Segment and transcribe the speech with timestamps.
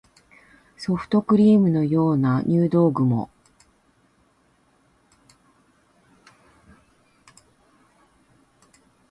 [0.77, 3.29] ソフトクリームのような入道雲